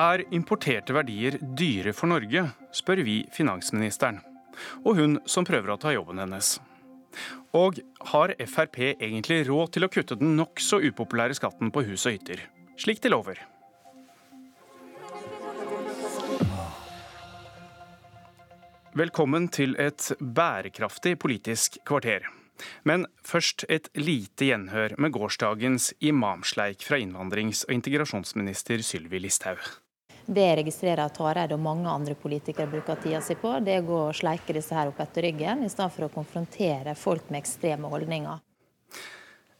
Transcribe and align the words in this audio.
Er 0.00 0.22
importerte 0.32 0.94
verdier 0.96 1.34
dyre 1.42 1.92
for 1.92 2.08
Norge, 2.08 2.46
spør 2.72 3.02
vi 3.04 3.16
finansministeren. 3.34 4.20
Og 4.86 4.96
hun 4.96 5.18
som 5.28 5.44
prøver 5.44 5.74
å 5.74 5.80
ta 5.80 5.92
jobben 5.92 6.22
hennes. 6.22 6.54
Og 7.58 7.80
har 8.12 8.32
Frp 8.48 8.78
egentlig 8.94 9.42
råd 9.48 9.74
til 9.74 9.84
å 9.84 9.90
kutte 9.92 10.16
den 10.20 10.36
nokså 10.38 10.78
upopulære 10.86 11.36
skatten 11.36 11.72
på 11.74 11.82
hus 11.90 12.06
og 12.06 12.16
hytter, 12.16 12.44
slik 12.80 13.02
de 13.04 13.12
lover? 13.12 13.42
Velkommen 18.96 19.50
til 19.52 19.76
et 19.78 20.08
bærekraftig 20.20 21.18
politisk 21.20 21.76
kvarter. 21.84 22.24
Men 22.88 23.06
først 23.26 23.66
et 23.68 23.92
lite 23.96 24.48
gjenhør 24.48 24.96
med 25.00 25.14
gårsdagens 25.16 25.92
imamsleik 26.00 26.88
fra 26.88 26.98
innvandrings- 27.00 27.66
og 27.68 27.76
integrasjonsminister 27.78 28.84
Sylvi 28.84 29.22
Listhaug. 29.22 29.79
Det 30.30 30.44
jeg 30.44 30.58
registrerer 30.60 31.00
at 31.08 31.16
Hareide 31.18 31.56
og 31.56 31.62
mange 31.64 31.90
andre 31.90 32.14
politikere 32.14 32.70
bruker 32.70 33.00
tida 33.02 33.18
si 33.24 33.34
på, 33.34 33.50
det 33.66 33.72
er 33.74 33.80
å 33.82 33.86
gå 33.88 33.96
og 34.04 34.14
sleike 34.14 34.54
disse 34.54 34.76
her 34.76 34.92
opp 34.92 35.00
etter 35.02 35.26
ryggen, 35.26 35.64
i 35.66 35.70
stedet 35.72 35.90
for 35.96 36.06
å 36.06 36.12
konfrontere 36.14 36.94
folk 36.94 37.32
med 37.32 37.40
ekstreme 37.40 37.90
holdninger. 37.90 38.38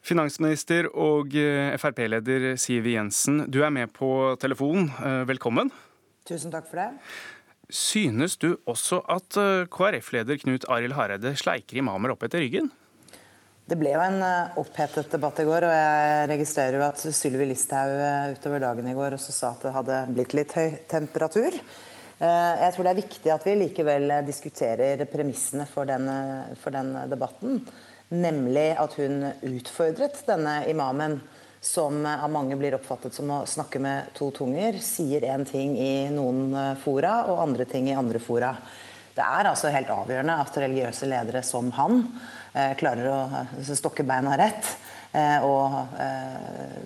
Finansminister 0.07 0.87
og 0.95 1.35
eh, 1.35 1.75
Frp-leder 1.75 2.53
Siv 2.55 2.87
Jensen, 2.87 3.49
du 3.51 3.65
er 3.67 3.75
med 3.75 3.91
på 3.97 4.13
telefon. 4.41 4.93
Eh, 5.03 5.25
velkommen. 5.27 5.73
Tusen 6.31 6.55
takk 6.55 6.71
for 6.71 6.85
det. 6.85 6.89
Synes 7.75 8.39
du 8.39 8.53
også 8.71 9.03
at 9.11 9.41
eh, 9.43 9.67
KrF-leder 9.75 10.39
Knut 10.45 10.69
Arild 10.71 10.95
Hareide 10.95 11.35
sleiker 11.39 11.83
imamer 11.83 12.15
opp 12.15 12.23
etter 12.27 12.47
ryggen? 12.47 12.71
Det 13.71 13.77
ble 13.79 13.93
jo 13.93 14.01
en 14.03 14.19
eh, 14.27 14.57
opphetet 14.59 15.13
debatt 15.15 15.37
i 15.39 15.45
går, 15.47 15.63
og 15.63 15.71
jeg 15.71 16.23
registrerer 16.33 16.81
jo 16.81 16.87
at 16.89 17.03
Sylvi 17.15 17.45
Listhaug 17.47 17.93
eh, 18.03 18.33
utover 18.35 18.65
dagen 18.65 18.89
i 18.91 18.95
går 18.97 19.15
også 19.15 19.31
sa 19.31 19.53
at 19.53 19.63
det 19.63 19.75
hadde 19.77 19.99
blitt 20.17 20.35
litt 20.35 20.55
høy 20.59 20.73
temperatur. 20.91 21.55
Eh, 21.55 22.55
jeg 22.65 22.75
tror 22.75 22.89
det 22.89 22.91
er 22.91 22.99
viktig 22.99 23.31
at 23.31 23.47
vi 23.47 23.55
likevel 23.61 24.17
diskuterer 24.27 25.05
premissene 25.13 25.69
for 25.71 25.87
den, 25.87 26.11
for 26.59 26.75
den 26.75 26.97
debatten. 27.13 27.63
Nemlig 28.11 28.67
at 28.75 28.99
hun 28.99 29.29
utfordret 29.53 30.19
denne 30.27 30.65
imamen, 30.67 31.21
som 31.63 32.03
av 32.11 32.27
mange 32.33 32.59
blir 32.59 32.75
oppfattet 32.75 33.15
som 33.15 33.31
å 33.31 33.45
snakke 33.47 33.79
med 33.79 34.11
to 34.19 34.33
tunger. 34.35 34.83
Sier 34.83 35.31
én 35.31 35.47
ting 35.47 35.79
i 35.79 36.09
noen 36.11 36.75
fora 36.83 37.21
og 37.31 37.45
andre 37.47 37.71
ting 37.71 37.87
i 37.87 37.95
andre 37.95 38.19
fora. 38.19 38.57
Det 39.15 39.25
er 39.25 39.49
altså 39.51 39.73
helt 39.75 39.91
avgjørende 39.91 40.37
at 40.43 40.61
religiøse 40.63 41.09
ledere 41.11 41.43
som 41.47 41.73
han 41.77 42.05
Eh, 42.51 42.73
klarer 42.79 43.07
å 43.07 43.19
eh, 43.31 43.69
stokke 43.79 44.03
beina 44.07 44.35
rett. 44.39 44.73
Eh, 45.11 45.43
og 45.43 45.97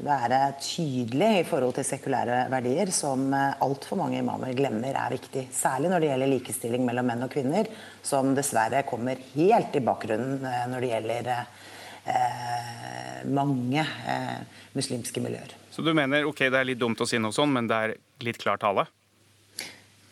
være 0.04 0.38
tydelig 0.56 1.28
i 1.42 1.44
forhold 1.44 1.74
til 1.76 1.84
sekulære 1.84 2.46
verdier, 2.52 2.88
som 2.88 3.26
altfor 3.34 4.00
mange 4.00 4.16
imamer 4.22 4.54
glemmer 4.56 4.96
er 4.96 5.12
viktig. 5.12 5.42
Særlig 5.52 5.90
når 5.92 6.00
det 6.00 6.08
gjelder 6.08 6.32
likestilling 6.32 6.86
mellom 6.88 7.10
menn 7.10 7.26
og 7.26 7.32
kvinner, 7.34 7.68
som 8.00 8.32
dessverre 8.36 8.80
kommer 8.88 9.20
helt 9.34 9.76
i 9.76 9.84
bakgrunnen 9.84 10.40
når 10.72 10.80
det 10.80 10.90
gjelder 10.94 11.30
mange 13.28 13.84
muslimske 14.72 15.20
miljøer. 15.24 15.52
Så 15.72 15.84
du 15.84 15.92
mener 15.96 16.24
ok, 16.28 16.46
det 16.48 16.60
er 16.60 16.70
litt 16.72 16.80
dumt 16.80 17.04
å 17.04 17.08
si 17.08 17.20
noe 17.20 17.32
sånn, 17.32 17.52
men 17.52 17.68
det 17.68 17.76
er 17.76 17.96
litt 18.24 18.40
klar 18.40 18.60
tale? 18.60 18.88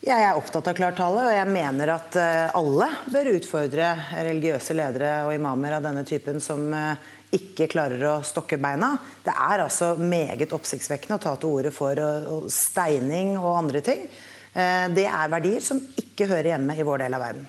Jeg 0.03 0.19
er 0.19 0.35
opptatt 0.35 0.67
av 0.67 0.75
klartale, 0.75 1.29
og 1.29 1.35
jeg 1.37 1.47
mener 1.55 1.91
at 1.95 2.17
eh, 2.19 2.55
alle 2.59 2.89
bør 3.07 3.29
utfordre 3.37 3.91
religiøse 4.17 4.75
ledere 4.75 5.13
og 5.29 5.37
imamer 5.37 5.77
av 5.77 5.85
denne 5.85 6.03
typen 6.03 6.43
som 6.43 6.65
eh, 6.75 7.05
ikke 7.39 7.69
klarer 7.71 8.03
å 8.11 8.17
stokke 8.27 8.59
beina. 8.59 8.97
Det 9.23 9.31
er 9.31 9.63
altså 9.63 9.93
meget 10.01 10.51
oppsiktsvekkende 10.57 11.21
å 11.21 11.23
ta 11.23 11.37
til 11.39 11.55
orde 11.55 11.71
for 11.77 12.03
steining 12.51 13.37
og 13.37 13.61
andre 13.61 13.85
ting. 13.87 14.03
Eh, 14.51 14.89
det 14.91 15.07
er 15.07 15.31
verdier 15.37 15.63
som 15.63 15.79
ikke 15.79 16.27
hører 16.33 16.51
hjemme 16.57 16.75
i 16.75 16.89
vår 16.89 17.05
del 17.05 17.19
av 17.21 17.23
verden. 17.23 17.47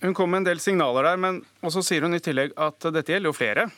Hun 0.00 0.16
kom 0.16 0.32
med 0.32 0.40
en 0.40 0.48
del 0.48 0.64
signaler 0.64 1.04
der, 1.04 1.20
men 1.20 1.42
også 1.60 1.84
sier 1.84 2.08
hun 2.08 2.16
i 2.16 2.22
tillegg 2.24 2.56
at 2.56 2.88
dette 2.96 3.12
gjelder 3.12 3.28
jo 3.28 3.36
flere. 3.36 3.68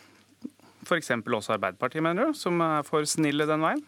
F.eks. 0.87 1.11
også 1.19 1.57
Arbeiderpartiet, 1.59 2.07
mener 2.07 2.31
du, 2.31 2.39
som 2.39 2.63
er 2.63 2.87
for 2.87 3.03
snille 3.03 3.51
den 3.51 3.67
veien? 3.67 3.83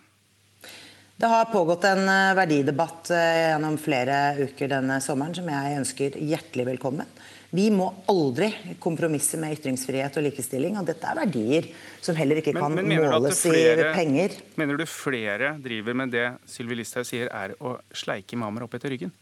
Det 1.17 1.27
har 1.31 1.45
pågått 1.45 1.85
en 1.85 2.09
eh, 2.09 2.35
verdidebatt 2.35 3.11
eh, 3.15 3.51
gjennom 3.51 3.77
flere 3.79 4.17
uker 4.41 4.73
denne 4.73 4.97
sommeren 5.03 5.37
som 5.37 5.47
jeg 5.47 5.77
ønsker 5.79 6.17
hjertelig 6.19 6.67
velkommen. 6.73 7.07
Vi 7.55 7.69
må 7.71 7.87
aldri 8.11 8.49
kompromisse 8.83 9.39
med 9.39 9.55
ytringsfrihet 9.55 10.19
og 10.19 10.25
likestilling. 10.27 10.75
og 10.81 10.89
Dette 10.89 11.07
er 11.07 11.21
verdier 11.21 11.69
som 12.03 12.19
heller 12.19 12.41
ikke 12.43 12.57
kan 12.57 12.75
men, 12.75 12.89
men 12.91 13.05
måles 13.07 13.45
flere, 13.47 13.93
i 13.93 13.95
penger. 13.95 14.35
Mener 14.59 14.81
du 14.81 14.83
flere 14.91 15.53
driver 15.63 16.01
med 16.03 16.11
det 16.17 16.27
Sylvi 16.51 16.81
Listhaug 16.81 17.07
sier 17.07 17.31
er 17.31 17.55
å 17.63 17.77
sleike 17.95 18.35
imamer 18.35 18.67
opp 18.67 18.75
etter 18.75 18.91
ryggen? 18.91 19.15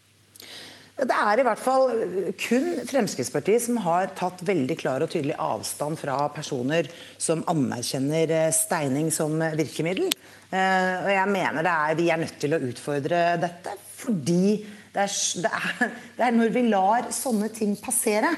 Det 0.93 1.17
er 1.17 1.41
i 1.41 1.45
hvert 1.47 1.61
fall 1.61 1.89
kun 2.37 2.67
Fremskrittspartiet 2.87 3.65
som 3.65 3.79
har 3.83 4.11
tatt 4.19 4.43
veldig 4.45 4.77
klar 4.79 5.03
og 5.03 5.11
tydelig 5.11 5.39
avstand 5.41 5.97
fra 5.99 6.19
personer 6.35 6.91
som 7.17 7.43
anerkjenner 7.49 8.35
eh, 8.37 8.53
steining 8.55 9.09
som 9.15 9.41
virkemiddel. 9.57 10.13
Eh, 10.53 10.97
og 11.01 11.09
jeg 11.15 11.31
mener 11.33 11.65
er, 11.65 11.97
Vi 11.97 12.11
er 12.13 12.21
nødt 12.21 12.37
til 12.43 12.55
å 12.55 12.61
utfordre 12.61 13.23
dette, 13.41 13.77
fordi 14.03 14.59
det 14.93 15.07
er, 15.07 15.15
det, 15.43 15.53
er, 15.53 15.95
det 16.19 16.27
er, 16.27 16.37
når 16.37 16.53
vi 16.53 16.67
lar 16.69 17.09
sånne 17.15 17.49
ting 17.57 17.73
passere, 17.81 18.35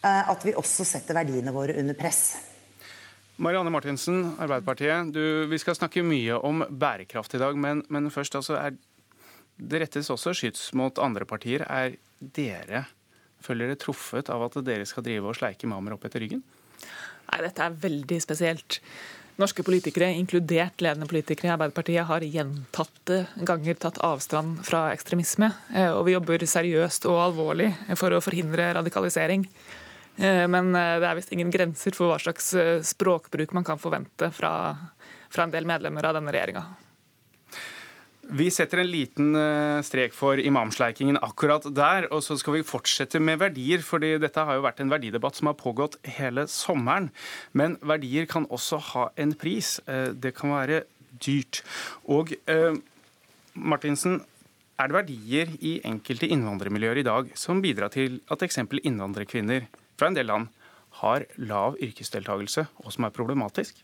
eh, 0.00 0.32
at 0.32 0.48
vi 0.48 0.56
også 0.56 0.88
setter 0.88 1.20
verdiene 1.20 1.52
våre 1.52 1.76
under 1.76 1.98
press. 1.98 2.24
Marianne 3.42 3.72
Martinsen, 3.74 4.36
Arbeiderpartiet. 4.40 5.12
Du, 5.12 5.44
vi 5.50 5.60
skal 5.60 5.76
snakke 5.76 6.04
mye 6.06 6.40
om 6.40 6.64
bærekraft 6.68 7.36
i 7.36 7.40
dag, 7.42 7.56
men, 7.58 7.84
men 7.92 8.10
først 8.12 8.36
altså, 8.38 8.56
er, 8.60 8.76
det 9.62 9.82
rettes 9.84 10.10
også 10.12 10.34
skyts 10.36 10.70
mot 10.78 10.98
andre 11.02 11.26
partier. 11.28 11.64
Er 11.70 11.96
dere, 12.18 12.86
føler 13.42 13.70
dere 13.70 13.80
truffet 13.80 14.30
av 14.32 14.46
at 14.48 14.58
dere 14.66 14.86
skal 14.88 15.06
drive 15.06 15.30
og 15.30 15.38
sleike 15.38 15.68
imamer 15.68 15.96
opp 15.96 16.06
etter 16.08 16.24
ryggen? 16.24 16.42
Nei, 16.82 17.42
dette 17.46 17.64
er 17.64 17.82
veldig 17.84 18.18
spesielt. 18.22 18.80
Norske 19.40 19.64
politikere, 19.64 20.10
inkludert 20.12 20.82
ledende 20.84 21.08
politikere 21.08 21.48
i 21.48 21.52
Arbeiderpartiet, 21.54 22.04
har 22.04 22.24
gjentatte 22.26 23.22
ganger 23.48 23.78
tatt 23.80 24.00
avstand 24.04 24.60
fra 24.66 24.90
ekstremisme. 24.92 25.48
Eh, 25.72 25.88
og 25.88 26.04
vi 26.08 26.16
jobber 26.16 26.44
seriøst 26.44 27.08
og 27.08 27.20
alvorlig 27.30 27.70
for 27.96 28.12
å 28.12 28.20
forhindre 28.24 28.68
radikalisering. 28.76 29.46
Eh, 30.20 30.44
men 30.52 30.74
eh, 30.76 30.98
det 31.00 31.08
er 31.08 31.16
visst 31.16 31.32
ingen 31.32 31.52
grenser 31.54 31.96
for 31.96 32.12
hva 32.12 32.20
slags 32.20 32.52
språkbruk 32.92 33.56
man 33.56 33.66
kan 33.66 33.80
forvente 33.80 34.28
fra, 34.36 34.52
fra 35.32 35.48
en 35.48 35.54
del 35.54 35.68
medlemmer 35.70 36.10
av 36.10 36.20
denne 36.20 36.34
regjeringa. 36.34 36.66
Vi 38.32 38.46
setter 38.48 38.80
en 38.80 38.88
liten 38.88 39.34
eh, 39.36 39.82
strek 39.84 40.14
for 40.16 40.40
imamsleikingen 40.40 41.18
akkurat 41.20 41.66
der. 41.76 42.06
Og 42.16 42.22
så 42.24 42.38
skal 42.40 42.56
vi 42.56 42.64
fortsette 42.64 43.20
med 43.20 43.42
verdier, 43.42 43.82
fordi 43.84 44.14
dette 44.22 44.40
har 44.40 44.56
jo 44.56 44.64
vært 44.64 44.80
en 44.80 44.92
verdidebatt 44.92 45.36
som 45.36 45.50
har 45.50 45.58
pågått 45.60 45.98
hele 46.16 46.46
sommeren. 46.48 47.10
Men 47.52 47.76
verdier 47.84 48.24
kan 48.30 48.48
også 48.48 48.80
ha 48.92 49.04
en 49.20 49.36
pris. 49.36 49.74
Eh, 49.84 50.14
det 50.16 50.32
kan 50.38 50.54
være 50.54 50.84
dyrt. 51.20 51.60
Og 52.08 52.32
eh, 52.48 52.72
Martinsen, 53.52 54.22
er 54.80 54.88
det 54.88 54.96
verdier 54.96 55.52
i 55.60 55.76
enkelte 55.86 56.26
innvandrermiljøer 56.32 57.02
i 57.02 57.06
dag 57.06 57.28
som 57.38 57.60
bidrar 57.62 57.92
til 57.92 58.22
at 58.32 58.42
eksempel 58.42 58.80
innvandrerkvinner 58.80 59.68
fra 60.00 60.08
en 60.08 60.16
del 60.16 60.32
land 60.32 60.48
har 61.02 61.28
lav 61.36 61.76
yrkesdeltakelse, 61.84 62.64
og 62.80 62.96
som 62.96 63.04
er 63.04 63.14
problematisk? 63.14 63.76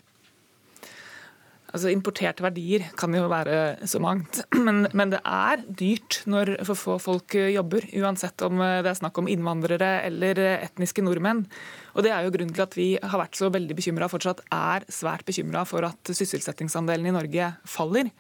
Altså 1.68 1.90
Importerte 1.92 2.40
verdier 2.40 2.86
kan 2.96 3.12
jo 3.12 3.26
være 3.28 3.86
så 3.90 4.00
mangt, 4.00 4.40
men, 4.66 4.86
men, 4.96 5.12
det 5.12 5.20
er 5.20 5.60
dyrt 5.68 6.22
når 6.30 6.54
for 6.64 6.80
få 6.80 6.96
folk 7.02 7.36
jobber. 7.36 7.84
Uansett 8.00 8.40
om 8.46 8.62
det 8.62 8.88
er 8.88 8.98
snakk 8.98 9.20
om 9.20 9.28
innvandrere 9.28 9.98
eller 10.08 10.40
etniske 10.56 11.04
nordmenn. 11.04 11.44
Og 11.92 12.06
Det 12.06 12.14
er 12.14 12.24
jo 12.24 12.32
grunnen 12.32 12.56
til 12.56 12.64
at 12.64 12.76
vi 12.78 12.88
har 13.02 13.20
vært 13.20 13.36
så 13.36 13.52
veldig 13.52 13.76
bekymra, 13.76 14.08
fortsatt 14.08 14.44
er 14.54 14.88
svært 14.92 15.26
bekymra 15.28 15.66
for 15.68 15.84
at 15.84 16.12
sysselsettingsandelen 16.14 17.10
i 17.10 17.16
Norge 17.18 17.52
faller. 17.68 18.12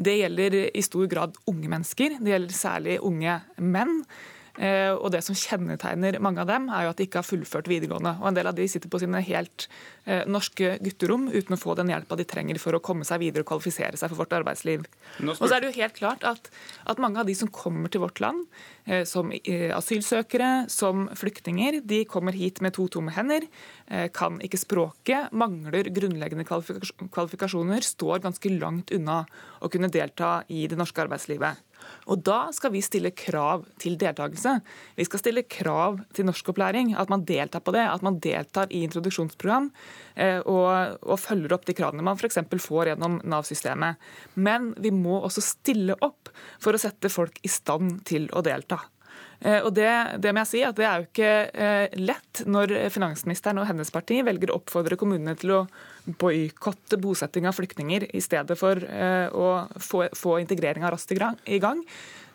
Det 0.00 0.16
gjelder 0.22 0.60
i 0.72 0.82
stor 0.84 1.08
grad 1.10 1.36
unge 1.50 1.68
mennesker, 1.68 2.16
det 2.20 2.32
gjelder 2.32 2.56
særlig 2.56 3.00
unge 3.04 3.40
menn. 3.60 3.98
Eh, 4.60 4.92
og 4.92 5.08
Det 5.14 5.22
som 5.24 5.36
kjennetegner 5.36 6.18
mange 6.20 6.42
av 6.42 6.48
dem, 6.50 6.68
er 6.68 6.84
jo 6.84 6.92
at 6.92 6.98
de 7.00 7.06
ikke 7.08 7.22
har 7.22 7.28
fullført 7.28 7.70
videregående. 7.70 8.12
Og 8.20 8.28
En 8.28 8.36
del 8.36 8.50
av 8.50 8.56
de 8.58 8.66
sitter 8.68 8.92
på 8.92 9.00
sine 9.00 9.22
helt 9.24 9.66
eh, 10.04 10.26
norske 10.28 10.74
gutterom 10.84 11.30
uten 11.32 11.56
å 11.56 11.60
få 11.60 11.74
den 11.78 11.88
hjelpa 11.92 12.18
de 12.20 12.26
trenger 12.28 12.60
for 12.60 12.76
å 12.76 12.82
komme 12.84 13.06
seg 13.08 13.22
videre 13.24 13.46
og 13.46 13.48
kvalifisere 13.48 13.96
seg 13.96 14.12
for 14.12 14.20
vårt 14.20 14.36
arbeidsliv. 14.36 14.84
Og 15.24 15.40
så 15.40 15.54
er 15.56 15.64
det 15.64 15.70
jo 15.70 15.78
helt 15.80 15.96
klart 15.96 16.26
at, 16.28 16.52
at 16.84 17.00
mange 17.00 17.22
av 17.22 17.30
de 17.30 17.36
som 17.38 17.48
kommer 17.48 17.88
til 17.88 18.04
vårt 18.04 18.20
land, 18.20 18.44
eh, 18.84 19.06
som 19.08 19.32
asylsøkere, 19.32 20.68
som 20.68 21.08
flyktninger, 21.16 21.80
de 21.88 22.04
kommer 22.04 22.36
hit 22.36 22.60
med 22.60 22.76
to 22.76 22.88
tomme 22.92 23.14
hender, 23.14 23.46
kan 24.14 24.36
ikke 24.44 24.58
språket, 24.60 25.32
mangler 25.34 25.88
grunnleggende 25.90 26.44
kvalifikasjoner, 26.46 27.82
står 27.82 28.22
ganske 28.22 28.52
langt 28.54 28.92
unna 28.94 29.24
å 29.58 29.70
kunne 29.72 29.90
delta 29.90 30.44
i 30.52 30.66
det 30.70 30.78
norske 30.78 31.02
arbeidslivet. 31.02 31.58
Og 32.10 32.22
da 32.26 32.38
skal 32.54 32.72
vi 32.74 32.82
stille 32.84 33.12
krav 33.16 33.64
til 33.80 33.96
deltakelse. 34.00 34.56
Vi 34.98 35.06
skal 35.06 35.22
stille 35.22 35.44
krav 35.48 36.00
til 36.16 36.26
norskopplæring, 36.28 36.94
at 36.98 37.10
man 37.12 37.24
deltar 37.28 37.62
på 37.64 37.74
det. 37.76 37.84
At 37.86 38.04
man 38.06 38.18
deltar 38.22 38.72
i 38.72 38.82
introduksjonsprogram 38.86 39.70
eh, 40.16 40.40
og, 40.40 41.00
og 41.02 41.20
følger 41.22 41.54
opp 41.56 41.68
de 41.68 41.76
kravene 41.76 42.04
man 42.06 42.18
f.eks. 42.18 42.40
får 42.66 42.92
gjennom 42.92 43.20
Nav-systemet. 43.24 44.00
Men 44.34 44.72
vi 44.80 44.92
må 44.94 45.20
også 45.20 45.44
stille 45.44 45.98
opp 46.00 46.32
for 46.62 46.74
å 46.74 46.82
sette 46.82 47.12
folk 47.12 47.38
i 47.46 47.52
stand 47.52 48.00
til 48.08 48.28
å 48.34 48.42
delta. 48.46 48.80
Eh, 49.40 49.60
og 49.64 49.72
det, 49.76 49.90
det, 50.20 50.34
må 50.34 50.44
jeg 50.44 50.52
si 50.52 50.64
at 50.66 50.76
det 50.76 50.88
er 50.88 51.00
jo 51.00 51.08
ikke 51.08 51.32
eh, 51.48 52.00
lett 52.00 52.44
når 52.50 52.76
finansministeren 52.92 53.62
og 53.62 53.70
hennes 53.70 53.92
parti 53.94 54.20
velger 54.26 54.52
å 54.52 54.60
oppfordre 54.60 54.98
kommunene 55.00 55.38
til 55.40 55.56
å 55.56 55.64
boikotte 56.04 56.98
bosetting 57.00 57.48
av 57.48 57.56
flyktninger 57.58 58.08
i 58.16 58.22
stedet 58.24 58.56
for 58.58 58.80
eh, 58.84 59.28
å 59.32 59.66
få, 59.76 60.06
få 60.16 60.38
integreringa 60.42 60.92
raskt 60.92 61.12
i 61.14 61.60
gang. 61.62 61.84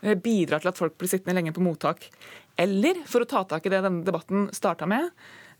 Bidrar 0.02 0.62
til 0.62 0.70
at 0.70 0.78
folk 0.78 0.98
blir 1.00 1.10
sittende 1.10 1.40
lenge 1.40 1.56
på 1.56 1.64
mottak. 1.66 2.10
Eller, 2.62 3.00
for 3.10 3.24
å 3.24 3.30
ta 3.30 3.42
tak 3.50 3.66
i 3.66 3.72
det 3.74 3.82
denne 3.84 4.06
debatten 4.06 4.50
starta 4.54 4.86
med, 4.90 5.10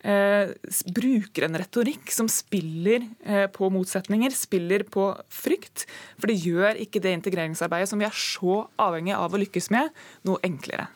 Eh, 0.06 0.52
bruker 0.94 1.48
en 1.48 1.58
retorikk 1.58 2.12
som 2.14 2.28
spiller 2.30 3.08
eh, 3.26 3.48
på 3.50 3.72
motsetninger, 3.74 4.36
spiller 4.38 4.84
på 4.86 5.08
frykt. 5.34 5.88
For 6.20 6.30
det 6.30 6.36
gjør 6.44 6.78
ikke 6.84 7.02
det 7.02 7.16
integreringsarbeidet 7.18 7.90
som 7.90 8.02
vi 8.02 8.06
er 8.06 8.14
så 8.14 8.60
avhengig 8.82 9.16
av 9.18 9.34
å 9.34 9.42
lykkes 9.42 9.72
med, 9.74 9.90
noe 10.30 10.38
enklere. 10.46 10.92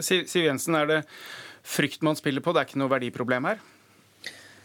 Siv 0.00 0.46
Jensen, 0.46 0.78
er 0.80 0.88
det 0.88 1.00
frykt 1.60 2.00
man 2.06 2.16
spiller 2.16 2.44
på? 2.44 2.54
Det 2.54 2.62
er 2.62 2.70
ikke 2.70 2.80
noe 2.80 2.94
verdiproblem 2.94 3.50
her? 3.50 3.60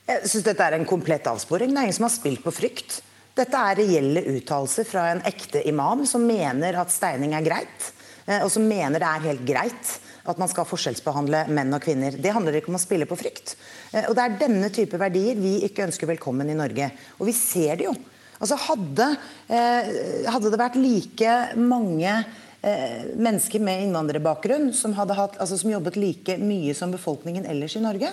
Jeg 0.10 0.26
syns 0.26 0.46
dette 0.48 0.66
er 0.66 0.74
en 0.74 0.88
komplett 0.90 1.28
avsporing. 1.30 1.70
Det 1.70 1.78
er 1.78 1.86
ingen 1.86 1.96
som 2.00 2.08
har 2.08 2.16
spilt 2.16 2.42
på 2.42 2.54
frykt. 2.54 2.96
Dette 3.38 3.60
er 3.62 3.78
reelle 3.78 4.24
uttalelser 4.32 4.88
fra 4.90 5.04
en 5.12 5.20
ekte 5.30 5.62
imam 5.70 6.02
som 6.10 6.24
mener 6.26 6.80
at 6.82 6.90
steining 6.90 7.36
er 7.38 7.46
greit, 7.46 7.92
eh, 8.26 8.42
og 8.42 8.50
som 8.50 8.66
mener 8.66 8.98
det 8.98 9.10
er 9.10 9.28
helt 9.28 9.44
greit 9.46 9.92
at 10.30 10.40
man 10.42 10.50
skal 10.50 10.66
forskjellsbehandle 10.68 11.44
menn 11.54 11.76
og 11.78 11.84
kvinner. 11.86 12.18
Det 12.18 12.34
handler 12.34 12.58
ikke 12.58 12.72
om 12.74 12.80
å 12.80 12.82
spille 12.82 13.06
på 13.10 13.20
frykt. 13.20 13.54
Eh, 13.94 14.10
og 14.10 14.16
Det 14.18 14.24
er 14.24 14.40
denne 14.42 14.72
type 14.74 14.98
verdier 14.98 15.38
vi 15.38 15.60
ikke 15.68 15.86
ønsker 15.86 16.10
velkommen 16.10 16.50
i 16.50 16.58
Norge. 16.58 16.90
Og 17.20 17.30
vi 17.30 17.36
ser 17.38 17.78
det 17.78 17.86
jo. 17.86 17.94
Altså 18.42 18.58
Hadde, 18.66 19.12
eh, 19.48 20.26
hadde 20.26 20.50
det 20.50 20.60
vært 20.60 20.82
like 20.82 21.56
mange 21.56 22.24
mennesker 22.60 23.62
med 23.64 23.86
innvandrerbakgrunn 23.86 24.74
som, 24.76 24.92
hatt, 24.92 25.38
altså 25.40 25.56
som 25.56 25.70
jobbet 25.72 25.96
like 25.96 26.36
mye 26.44 26.74
som 26.76 26.92
befolkningen 26.92 27.46
ellers 27.48 27.78
i 27.78 27.80
Norge, 27.80 28.10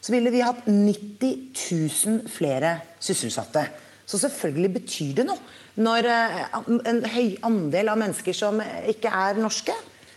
så 0.00 0.14
ville 0.14 0.32
vi 0.34 0.44
hatt 0.44 0.66
90 0.66 1.32
000 1.54 2.32
flere 2.32 2.74
sysselsatte. 3.02 3.64
Så 4.08 4.20
selvfølgelig 4.22 4.72
betyr 4.78 5.14
det 5.18 5.26
noe 5.28 5.38
når 5.78 6.08
eh, 6.10 6.44
en 6.90 7.02
høy 7.06 7.36
andel 7.46 7.92
av 7.92 8.00
mennesker 8.00 8.34
som 8.34 8.62
ikke 8.90 9.12
er 9.14 9.38
norske, 9.38 9.74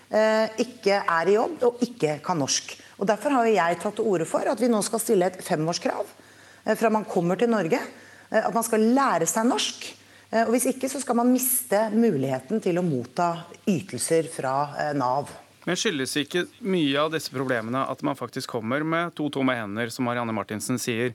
eh, 0.10 0.48
ikke 0.64 1.02
er 1.04 1.30
i 1.30 1.38
jobb 1.38 1.66
og 1.68 1.84
ikke 1.86 2.20
kan 2.26 2.40
norsk. 2.42 2.76
Og 3.02 3.10
Derfor 3.10 3.38
har 3.40 3.50
jeg 3.50 3.82
tatt 3.82 3.98
til 3.98 4.10
orde 4.10 4.30
for 4.30 4.46
at 4.48 4.62
vi 4.62 4.70
nå 4.70 4.82
skal 4.86 5.02
stille 5.02 5.30
et 5.30 5.42
femårskrav 5.46 6.18
fra 6.78 6.92
man 6.94 7.08
kommer 7.10 7.40
til 7.42 7.50
Norge. 7.50 7.80
At 8.30 8.54
man 8.54 8.64
skal 8.64 8.84
lære 8.94 9.26
seg 9.28 9.48
norsk. 9.50 9.88
Eh, 10.32 10.46
og 10.46 10.54
Hvis 10.56 10.70
ikke 10.72 10.90
så 10.90 11.02
skal 11.04 11.20
man 11.20 11.32
miste 11.32 11.90
muligheten 11.94 12.64
til 12.64 12.80
å 12.80 12.86
motta 12.86 13.34
ytelser 13.68 14.30
fra 14.32 14.56
eh, 14.80 14.94
Nav. 14.98 15.32
Men 15.68 15.78
Skyldes 15.78 16.16
ikke 16.18 16.46
mye 16.66 16.98
av 16.98 17.12
disse 17.14 17.34
problemene 17.34 17.84
at 17.92 18.02
man 18.06 18.18
faktisk 18.18 18.50
kommer 18.56 18.86
med 18.86 19.14
to 19.18 19.30
tomme 19.34 19.54
hender, 19.58 19.92
som 19.94 20.08
Marianne 20.10 20.34
Martinsen 20.34 20.82
sier? 20.82 21.14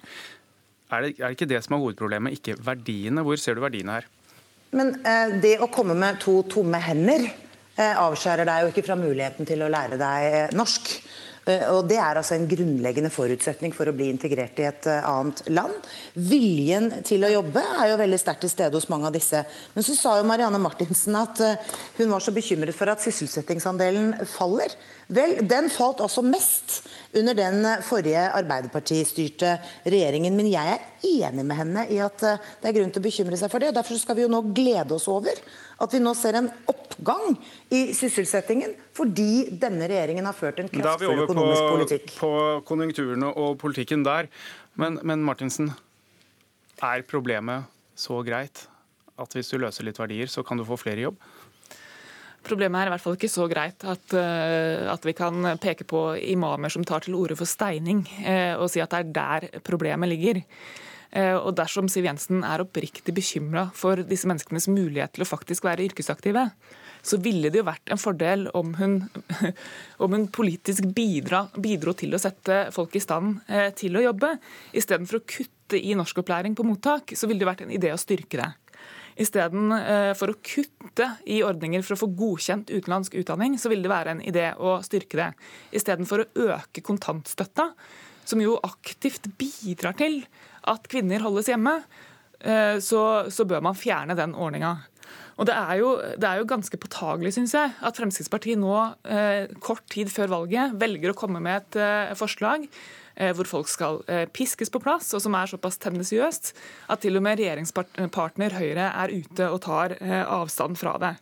Er 0.86 1.02
det, 1.02 1.16
er 1.18 1.24
det 1.26 1.34
ikke 1.34 1.50
det 1.50 1.64
som 1.64 1.74
er 1.74 1.82
hovedproblemet, 1.82 2.36
ikke 2.38 2.54
verdiene? 2.62 3.24
Hvor 3.26 3.40
ser 3.42 3.58
du 3.58 3.64
verdiene 3.64 3.98
her? 3.98 4.06
Men 4.76 4.94
eh, 5.02 5.34
det 5.42 5.56
å 5.62 5.70
komme 5.72 5.96
med 5.98 6.20
to 6.22 6.40
tomme 6.50 6.78
hender 6.82 7.26
eh, 7.26 7.94
avskjærer 7.98 8.46
deg 8.46 8.62
jo 8.62 8.72
ikke 8.72 8.86
fra 8.86 8.98
muligheten 8.98 9.48
til 9.48 9.64
å 9.66 9.70
lære 9.72 9.98
deg 10.00 10.26
eh, 10.30 10.54
norsk. 10.56 10.92
Eh, 11.46 11.62
og 11.70 11.86
Det 11.86 11.98
er 12.00 12.18
altså 12.18 12.34
en 12.34 12.48
grunnleggende 12.50 13.12
forutsetning 13.14 13.74
for 13.74 13.86
å 13.86 13.94
bli 13.94 14.08
integrert 14.10 14.58
i 14.58 14.66
et 14.66 14.88
eh, 14.90 15.06
annet 15.06 15.44
land. 15.54 15.76
Viljen 16.18 16.90
til 17.06 17.26
å 17.26 17.30
jobbe 17.30 17.62
er 17.62 17.92
jo 17.92 18.00
veldig 18.00 18.18
sterkt 18.18 18.42
til 18.46 18.52
stede 18.52 18.74
hos 18.74 18.88
mange 18.90 19.06
av 19.06 19.14
disse. 19.14 19.44
Men 19.76 19.86
så 19.86 19.94
sa 19.98 20.16
jo 20.18 20.26
Marianne 20.26 20.60
Martinsen 20.62 21.18
at 21.18 21.42
eh, 21.44 21.72
hun 22.00 22.10
var 22.10 22.24
så 22.24 22.34
bekymret 22.34 22.74
for 22.74 22.90
at 22.90 23.04
sysselsettingsandelen 23.04 24.16
faller. 24.34 24.74
Vel, 25.06 25.38
den 25.46 25.70
falt 25.70 26.02
altså 26.02 26.24
mest 26.26 26.80
under 27.14 27.36
den 27.38 27.68
forrige 27.86 28.24
Arbeiderpartistyrte 28.38 29.56
regjeringen. 29.86 30.34
Men 30.36 30.50
jeg 30.50 30.74
er 30.74 31.06
enig 31.06 31.46
med 31.46 31.60
henne 31.60 31.86
i 31.92 32.00
at 32.02 32.18
det 32.22 32.70
er 32.70 32.76
grunn 32.78 32.92
til 32.94 33.02
å 33.02 33.06
bekymre 33.06 33.38
seg 33.40 33.52
for 33.52 33.62
det. 33.62 33.70
og 33.70 33.78
Derfor 33.78 34.00
skal 34.00 34.18
vi 34.18 34.26
jo 34.26 34.32
nå 34.32 34.42
glede 34.56 34.96
oss 34.96 35.08
over 35.12 35.38
at 35.76 35.92
vi 35.92 36.00
nå 36.00 36.12
ser 36.16 36.38
en 36.38 36.50
oppgang 36.70 37.36
i 37.74 37.82
sysselsettingen 37.96 38.72
fordi 38.96 39.58
denne 39.60 39.88
regjeringen 39.90 40.28
har 40.28 40.36
ført 40.36 40.62
en 40.62 40.70
kraftfull 40.72 41.26
økonomisk 41.26 41.66
politikk. 41.74 42.06
Da 42.12 42.14
er 42.14 42.22
vi 42.22 42.30
over 42.30 42.62
på 42.62 42.68
konjunkturene 42.70 43.32
og 43.42 43.58
politikken 43.60 44.06
der. 44.06 44.30
Men, 44.80 45.00
men 45.04 45.24
Martinsen, 45.24 45.72
er 46.84 47.04
problemet 47.08 47.68
så 47.96 48.20
greit 48.24 48.66
at 49.16 49.32
hvis 49.32 49.48
du 49.48 49.56
løser 49.60 49.86
litt 49.86 49.96
verdier, 50.00 50.28
så 50.28 50.44
kan 50.44 50.60
du 50.60 50.64
få 50.68 50.76
flere 50.80 51.00
i 51.00 51.06
jobb? 51.06 51.20
Problemet 52.46 52.78
er 52.78 52.90
i 52.90 52.94
hvert 52.94 53.02
fall 53.02 53.16
ikke 53.16 53.30
så 53.32 53.46
greit 53.50 53.84
at, 53.88 54.14
eh, 54.14 54.86
at, 54.92 55.06
vi 55.06 55.14
kan 55.16 55.54
peke 55.62 55.86
på 55.88 56.08
imamer 56.30 56.70
som 56.70 56.84
tar 56.86 57.02
til 57.02 57.16
orde 57.18 57.36
for 57.38 57.48
steining, 57.48 58.04
eh, 58.22 58.54
og 58.54 58.70
si 58.70 58.82
at 58.82 58.92
det 58.92 59.00
er 59.00 59.14
der 59.16 59.62
problemet 59.66 60.12
ligger. 60.12 60.42
Eh, 61.10 61.34
og 61.34 61.56
dersom 61.58 61.88
Siv 61.90 62.06
Jensen 62.06 62.44
er 62.46 62.62
oppriktig 62.62 63.14
bekymra 63.14 63.68
for 63.74 64.02
disse 64.06 64.28
menneskenes 64.30 64.68
mulighet 64.70 65.16
til 65.16 65.24
å 65.24 65.28
faktisk 65.28 65.66
være 65.66 65.88
yrkesaktive, 65.88 66.44
så 67.06 67.18
ville 67.22 67.50
det 67.50 67.60
jo 67.60 67.66
vært 67.66 67.90
en 67.90 68.02
fordel 68.02 68.46
om 68.58 68.74
hun, 68.78 68.96
om 70.02 70.14
hun 70.14 70.28
politisk 70.34 70.86
bidra, 70.94 71.46
bidro 71.58 71.94
til 71.98 72.14
å 72.14 72.22
sette 72.22 72.66
folk 72.74 72.94
i 72.98 73.02
stand 73.02 73.42
til 73.78 73.98
å 73.98 74.04
jobbe. 74.08 74.32
Istedenfor 74.74 75.20
å 75.20 75.26
kutte 75.26 75.78
i 75.78 75.94
norskopplæring 75.98 76.54
på 76.58 76.66
mottak, 76.66 77.14
så 77.14 77.30
ville 77.30 77.42
det 77.42 77.50
vært 77.50 77.66
en 77.66 77.74
idé 77.74 77.94
å 77.94 78.00
styrke 78.00 78.42
det. 78.42 78.50
Istedenfor 79.16 80.28
eh, 80.28 80.34
å 80.34 80.40
kutte 80.44 81.06
i 81.24 81.38
ordninger 81.44 81.84
for 81.84 81.96
å 81.96 82.00
få 82.02 82.10
godkjent 82.18 82.72
utenlandsk 82.72 83.16
utdanning, 83.22 83.56
så 83.60 83.72
ville 83.72 83.86
det 83.86 83.92
være 83.92 84.16
en 84.16 84.24
idé 84.24 84.50
å 84.60 84.76
styrke 84.84 85.20
det. 85.20 85.30
Istedenfor 85.76 86.24
å 86.24 86.48
øke 86.50 86.84
kontantstøtta, 86.84 87.70
som 88.26 88.42
jo 88.42 88.58
aktivt 88.66 89.30
bidrar 89.38 89.96
til 89.96 90.20
at 90.68 90.88
kvinner 90.90 91.24
holdes 91.24 91.48
hjemme, 91.48 91.78
eh, 92.40 92.76
så, 92.84 93.02
så 93.32 93.48
bør 93.48 93.64
man 93.64 93.78
fjerne 93.78 94.18
den 94.18 94.36
ordninga. 94.36 94.76
Og 95.36 95.44
det 95.44 95.52
er, 95.52 95.72
jo, 95.82 95.88
det 96.16 96.24
er 96.28 96.40
jo 96.40 96.48
ganske 96.48 96.78
påtagelig, 96.80 97.34
syns 97.36 97.52
jeg, 97.52 97.72
at 97.84 97.98
Fremskrittspartiet 97.98 98.56
nå, 98.60 98.76
eh, 99.04 99.50
kort 99.60 99.84
tid 99.92 100.08
før 100.12 100.30
valget, 100.32 100.76
velger 100.80 101.12
å 101.12 101.18
komme 101.18 101.42
med 101.44 101.58
et 101.60 101.76
eh, 101.82 102.14
forslag 102.16 102.64
eh, 102.64 103.34
hvor 103.36 103.48
folk 103.50 103.68
skal 103.68 104.00
piskes 104.32 104.72
på 104.72 104.80
plass, 104.80 105.10
og 105.12 105.20
som 105.20 105.36
er 105.36 105.50
såpass 105.50 105.76
tendensiøst 105.82 106.54
at 106.92 107.04
til 107.04 107.20
og 107.20 107.26
med 107.26 107.42
regjeringspartner 107.42 108.56
Høyre 108.56 108.88
er 108.88 109.12
ute 109.12 109.50
og 109.52 109.60
tar 109.66 109.98
avstand 110.00 110.80
fra 110.80 110.96
det. 111.02 111.14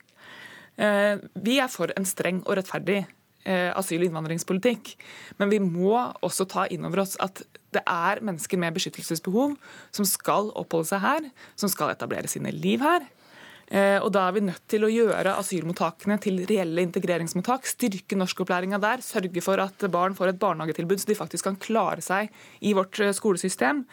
vi 1.47 1.59
er 1.62 1.71
for 1.71 1.90
en 1.94 2.06
streng 2.06 2.40
og 2.47 2.56
rettferdig 2.59 3.04
asyl- 3.47 4.02
og 4.02 4.09
innvandringspolitikk. 4.09 4.94
Men 5.38 5.50
vi 5.52 5.61
må 5.62 5.94
også 6.25 6.47
ta 6.50 6.64
inn 6.66 6.87
over 6.87 7.04
oss 7.04 7.14
at 7.23 7.44
det 7.75 7.83
er 7.87 8.23
mennesker 8.25 8.59
med 8.59 8.75
beskyttelsesbehov 8.75 9.54
som 9.94 10.09
skal 10.09 10.50
oppholde 10.54 10.90
seg 10.90 11.04
her, 11.04 11.28
som 11.54 11.71
skal 11.71 11.92
etablere 11.94 12.30
sine 12.30 12.54
liv 12.54 12.83
her. 12.83 13.06
Eh, 13.68 13.99
og 14.02 14.12
Da 14.12 14.28
er 14.28 14.37
vi 14.37 14.44
nødt 14.44 14.66
til 14.68 14.85
å 14.85 14.92
gjøre 14.92 15.37
asylmottakene 15.40 16.18
til 16.21 16.44
reelle 16.49 16.85
integreringsmottak. 16.85 17.66
Styrke 17.66 18.18
norskopplæringa 18.18 18.80
der. 18.80 19.04
Sørge 19.04 19.42
for 19.42 19.61
at 19.61 19.78
barn 19.90 20.14
får 20.14 20.35
et 20.35 20.38
barnehagetilbud 20.42 21.00
så 21.00 21.06
de 21.06 21.18
faktisk 21.18 21.44
kan 21.44 21.56
klare 21.56 22.04
seg 22.04 22.30
i 22.61 22.75
vårt 22.76 23.00
eh, 23.00 23.12
skolesystem. 23.12 23.85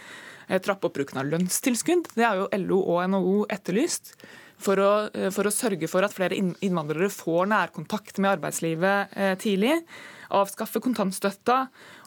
Trappe 0.52 0.90
opp 0.90 0.98
bruken 0.98 1.22
av 1.22 1.30
lønnstilskudd. 1.32 2.10
Det 2.18 2.26
har 2.28 2.36
jo 2.36 2.50
LO 2.60 2.82
og 2.92 3.06
NHO 3.08 3.36
etterlyst 3.48 4.18
for 4.62 4.82
å, 4.82 4.92
eh, 5.14 5.30
for 5.34 5.48
å 5.48 5.54
sørge 5.54 5.90
for 5.92 6.06
at 6.06 6.16
flere 6.16 6.38
innvandrere 6.38 7.10
får 7.14 7.50
nærkontakt 7.52 8.20
med 8.22 8.38
arbeidslivet 8.38 9.16
eh, 9.18 9.36
tidlig. 9.42 9.82
Avskaffe 10.36 10.82
kontantstøtta, 10.84 11.58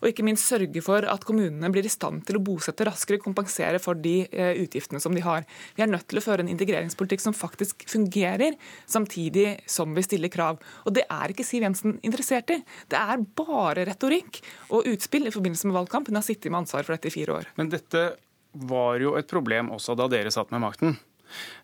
og 0.01 0.09
ikke 0.09 0.25
minst 0.27 0.49
sørge 0.49 0.83
for 0.85 1.07
at 1.09 1.27
kommunene 1.27 1.71
blir 1.73 1.87
i 1.87 1.93
stand 1.93 2.25
til 2.29 2.39
å 2.39 2.43
bosette 2.45 2.87
raskere, 2.89 3.21
kompensere 3.23 3.81
for 3.83 3.99
de 3.99 4.17
eh, 4.27 4.61
utgiftene 4.63 5.03
som 5.03 5.15
de 5.17 5.23
har. 5.25 5.47
Vi 5.77 5.85
er 5.85 5.91
nødt 5.93 6.09
til 6.11 6.21
å 6.21 6.25
føre 6.25 6.45
en 6.45 6.53
integreringspolitikk 6.53 7.25
som 7.25 7.37
faktisk 7.37 7.87
fungerer, 7.91 8.59
samtidig 8.91 9.61
som 9.71 9.95
vi 9.97 10.05
stiller 10.07 10.33
krav. 10.33 10.61
Og 10.85 10.97
det 10.97 11.07
er 11.09 11.35
ikke 11.35 11.47
Siv 11.47 11.67
Jensen 11.67 11.99
interessert 12.07 12.53
i. 12.55 12.61
Det 12.91 13.01
er 13.01 13.25
bare 13.39 13.87
retorikk 13.89 14.43
og 14.71 14.89
utspill 14.91 15.29
i 15.29 15.35
forbindelse 15.35 15.71
med 15.71 15.79
valgkamp. 15.79 16.11
Hun 16.11 16.21
har 16.21 16.27
sittet 16.27 16.51
med 16.51 16.65
ansvar 16.65 16.87
for 16.87 16.97
dette 16.97 17.13
i 17.13 17.17
fire 17.17 17.41
år. 17.41 17.51
Men 17.59 17.73
dette 17.73 18.13
var 18.55 19.01
jo 19.03 19.17
et 19.19 19.29
problem 19.31 19.73
også 19.75 19.97
da 19.99 20.09
dere 20.11 20.33
satt 20.33 20.53
med 20.55 20.63
makten. 20.65 20.99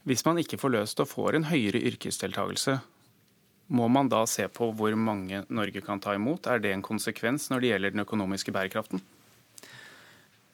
Hvis 0.08 0.24
man 0.26 0.40
ikke 0.40 0.58
får 0.60 0.74
løst 0.74 1.02
og 1.02 1.10
får 1.10 1.38
en 1.38 1.50
høyere 1.50 1.82
yrkesdeltakelse, 1.92 2.80
må 3.70 3.86
man 3.92 4.10
da 4.10 4.24
se 4.26 4.48
på 4.50 4.72
hvor 4.74 4.94
mange 4.98 5.44
Norge 5.48 5.82
kan 5.86 6.02
ta 6.02 6.16
imot? 6.18 6.50
Er 6.50 6.62
det 6.62 6.74
en 6.74 6.84
konsekvens 6.84 7.48
når 7.52 7.62
det 7.62 7.72
gjelder 7.72 7.94
den 7.94 8.04
økonomiske 8.04 8.54
bærekraften? 8.54 9.02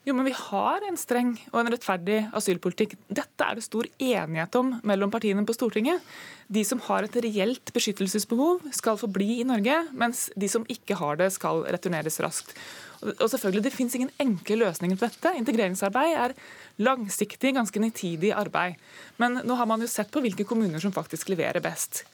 Jo, 0.07 0.15
men 0.15 0.29
Vi 0.29 0.37
har 0.39 0.85
en 0.87 0.95
streng 0.95 1.33
og 1.51 1.59
en 1.59 1.73
rettferdig 1.73 2.21
asylpolitikk. 2.37 2.93
Dette 3.11 3.43
er 3.43 3.59
det 3.59 3.65
stor 3.67 3.89
enighet 3.99 4.55
om 4.55 4.77
mellom 4.87 5.11
partiene 5.11 5.43
på 5.43 5.57
Stortinget. 5.57 5.99
De 6.47 6.63
som 6.63 6.79
har 6.87 7.03
et 7.03 7.17
reelt 7.25 7.73
beskyttelsesbehov, 7.75 8.69
skal 8.71 9.01
få 9.01 9.11
bli 9.11 9.41
i 9.41 9.49
Norge, 9.49 9.81
mens 9.91 10.29
de 10.39 10.47
som 10.47 10.69
ikke 10.71 10.95
har 11.01 11.19
det, 11.19 11.33
skal 11.35 11.65
returneres 11.67 12.21
raskt. 12.23 12.55
Og 13.03 13.27
selvfølgelig, 13.27 13.65
Det 13.65 13.73
finnes 13.73 13.95
ingen 13.97 14.15
enkle 14.21 14.63
løsninger 14.63 14.97
på 14.97 15.11
dette. 15.11 15.35
Integreringsarbeid 15.43 16.15
er 16.15 16.35
langsiktig, 16.79 17.55
ganske 17.55 17.81
nitidig 17.81 18.31
arbeid. 18.33 18.77
Men 19.19 19.43
nå 19.43 19.57
har 19.57 19.67
man 19.67 19.81
jo 19.81 19.91
sett 19.91 20.13
på 20.13 20.23
hvilke 20.23 20.47
kommuner 20.47 20.79
som 20.79 20.93
faktisk 20.93 21.29
leverer 21.35 21.61
best. 21.61 22.05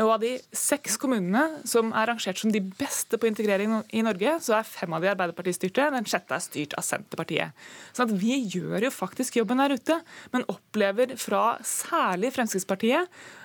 Og 0.00 0.14
Av 0.14 0.22
de 0.22 0.32
seks 0.56 0.94
kommunene 1.00 1.60
som 1.68 1.90
er 1.92 2.08
rangert 2.08 2.40
som 2.40 2.52
de 2.52 2.62
beste 2.62 3.18
på 3.20 3.28
integrering 3.28 3.74
i 3.92 4.04
Norge, 4.04 4.38
så 4.40 4.56
er 4.56 4.68
fem 4.68 4.94
av 4.96 5.04
de 5.04 5.10
Arbeiderparti-styrte, 5.10 5.90
den 5.92 6.08
sjette 6.08 6.36
er 6.36 6.44
styrt 6.44 6.76
av 6.80 6.86
Senterpartiet. 6.86 7.52
Så 7.92 8.06
at 8.06 8.16
Vi 8.22 8.38
gjør 8.54 8.88
jo 8.88 8.94
faktisk 8.94 9.36
jobben 9.36 9.60
der 9.60 9.76
ute, 9.76 10.00
men 10.32 10.48
opplever 10.48 11.12
fra 11.20 11.58
særlig 11.66 12.32
Fremskrittspartiet 12.32 13.04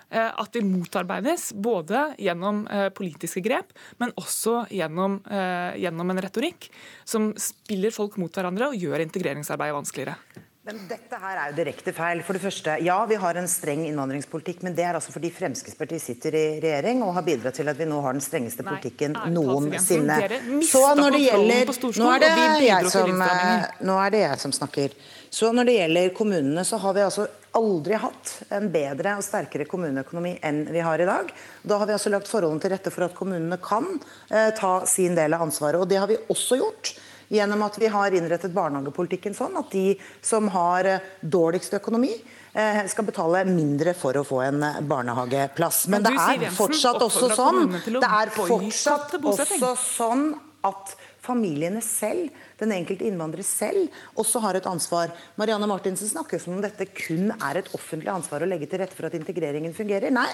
eh, 0.10 0.32
at 0.32 0.56
vi 0.56 0.64
motarbeides 0.64 1.52
både 1.52 2.14
gjennom 2.22 2.64
eh, 2.72 2.90
politiske 2.96 3.44
grep, 3.44 3.76
men 4.00 4.16
også 4.16 4.70
gjennom, 4.72 5.20
eh, 5.28 5.76
gjennom 5.84 6.16
en 6.16 6.24
retorikk 6.24 6.72
som 7.04 7.34
spiller 7.36 7.92
folk 7.92 8.16
mot 8.22 8.32
hverandre 8.32 8.72
og 8.72 8.80
gjør 8.80 9.04
integreringsarbeidet 9.04 9.82
vanskeligere. 9.82 10.47
Men 10.68 10.82
dette 10.90 11.16
her 11.22 11.38
er 11.40 11.52
jo 11.52 11.58
direkte 11.62 11.94
feil. 11.96 12.22
For 12.28 12.36
det 12.36 12.44
første, 12.44 12.74
Ja, 12.84 12.98
vi 13.08 13.16
har 13.16 13.38
en 13.40 13.48
streng 13.48 13.86
innvandringspolitikk, 13.88 14.66
men 14.68 14.76
det 14.76 14.84
er 14.84 14.98
altså 15.00 15.14
fordi 15.14 15.32
Fremskrittspartiet 15.32 16.04
sitter 16.04 16.36
i 16.36 16.46
regjering 16.60 17.04
og 17.06 17.14
har 17.16 17.24
bidratt 17.24 17.56
til 17.56 17.72
at 17.72 17.80
vi 17.80 17.88
nå 17.88 18.02
har 18.04 18.18
den 18.18 18.24
strengeste 18.26 18.66
politikken 18.68 19.16
Nei, 19.16 19.30
noensinne. 19.32 20.20
Så 20.68 20.84
når 21.00 21.16
det 21.16 21.24
gjelder 21.24 21.72
nå 22.04 22.12
er 22.12 22.26
det, 22.26 22.34
jeg 22.68 22.92
som, 22.92 23.22
eh, 23.22 23.66
nå 23.88 23.98
er 24.04 24.12
det 24.12 24.24
jeg 24.26 24.44
som 24.44 24.56
snakker. 24.60 25.00
Så 25.32 25.54
når 25.56 25.70
det 25.70 25.78
gjelder 25.78 26.14
kommunene, 26.20 26.68
så 26.68 26.80
har 26.84 26.94
vi 26.94 27.06
altså 27.08 27.28
aldri 27.58 27.98
hatt 28.00 28.34
en 28.54 28.68
bedre 28.72 29.18
og 29.18 29.26
sterkere 29.26 29.66
kommuneøkonomi 29.70 30.38
enn 30.46 30.66
vi 30.68 30.84
har 30.84 31.00
i 31.00 31.08
dag. 31.08 31.32
Da 31.64 31.80
har 31.80 31.88
vi 31.88 31.96
altså 31.96 32.12
lagt 32.12 32.28
forholdene 32.28 32.64
til 32.64 32.76
rette 32.76 32.92
for 32.94 33.08
at 33.08 33.16
kommunene 33.18 33.58
kan 33.64 33.88
eh, 34.30 34.52
ta 34.58 34.82
sin 34.86 35.16
del 35.16 35.34
av 35.34 35.48
ansvaret. 35.48 35.80
Og 35.80 35.88
det 35.90 36.02
har 36.02 36.12
vi 36.12 36.20
også 36.28 36.60
gjort 36.60 36.98
gjennom 37.34 37.62
at 37.66 37.78
vi 37.82 37.90
har 37.92 38.16
innrettet 38.16 38.56
barnehagepolitikken 38.56 39.36
sånn 39.38 39.58
at 39.60 39.72
de 39.74 39.96
som 40.24 40.48
har 40.54 40.88
eh, 40.88 41.14
dårligst 41.22 41.76
økonomi, 41.80 42.14
eh, 42.54 42.84
skal 42.88 43.08
betale 43.08 43.44
mindre 43.50 43.94
for 43.98 44.18
å 44.18 44.26
få 44.28 44.42
en 44.48 44.64
eh, 44.64 44.82
barnehageplass. 44.88 45.86
Men 45.94 46.08
det 46.08 46.16
er 46.16 46.48
fortsatt 46.56 47.02
også 47.04 47.32
sånn 47.36 47.64
det 47.88 48.04
er 48.08 48.34
fortsatt 48.36 49.18
også 49.20 49.76
sånn 49.84 50.28
at 50.68 50.96
familiene 51.24 51.82
selv, 51.84 52.32
den 52.60 52.74
enkelte 52.76 53.08
innvandrer 53.08 53.46
selv, 53.46 53.92
også 54.20 54.42
har 54.46 54.58
et 54.58 54.70
ansvar. 54.70 55.12
Marianne 55.40 55.68
Martinsen 55.70 56.10
snakker 56.10 56.42
som 56.42 56.56
om 56.56 56.64
dette 56.64 56.88
kun 56.96 57.34
er 57.36 57.60
et 57.60 57.72
offentlig 57.76 58.12
ansvar 58.14 58.44
å 58.44 58.50
legge 58.50 58.70
til 58.72 58.82
rette 58.82 58.96
for 58.96 59.10
at 59.10 59.18
integreringen 59.18 59.76
fungerer. 59.76 60.14
Nei. 60.14 60.30